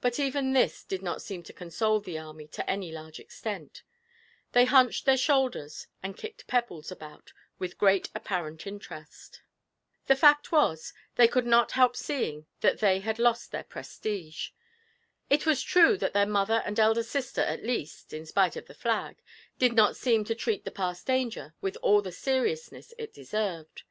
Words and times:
But 0.00 0.20
even 0.20 0.52
this 0.52 0.84
did 0.84 1.02
not 1.02 1.22
seem 1.22 1.42
to 1.42 1.52
console 1.52 1.98
the 1.98 2.16
army 2.16 2.46
to 2.46 2.70
any 2.70 2.92
large 2.92 3.18
extent; 3.18 3.82
they 4.52 4.64
hunched 4.64 5.06
their 5.06 5.16
shoulders 5.16 5.88
and 6.04 6.16
kicked 6.16 6.46
pebbles 6.46 6.92
about 6.92 7.32
with 7.58 7.76
great 7.76 8.10
apparent 8.14 8.64
interest. 8.64 9.42
The 10.06 10.14
fact 10.14 10.52
was, 10.52 10.92
they 11.16 11.26
could 11.26 11.46
not 11.46 11.72
help 11.72 11.96
seeing 11.96 12.46
that 12.60 12.78
they 12.78 13.00
had 13.00 13.18
lost 13.18 13.50
their 13.50 13.64
prestige. 13.64 14.50
It 15.28 15.46
was 15.46 15.62
true 15.64 15.96
that 15.96 16.12
their 16.12 16.26
mother 16.26 16.62
and 16.64 16.78
elder 16.78 17.02
sister 17.02 17.40
at 17.40 17.64
least 17.64 18.12
(in 18.12 18.26
spite 18.26 18.54
of 18.54 18.66
the 18.66 18.72
flag) 18.74 19.20
did 19.58 19.72
not 19.72 19.96
seem 19.96 20.22
to 20.26 20.34
treat 20.36 20.64
the 20.64 20.70
past 20.70 21.06
danger 21.08 21.56
with 21.60 21.76
all 21.82 22.02
the 22.02 22.12
seriousness 22.12 22.94
it 22.98 23.12
deserved. 23.12 23.82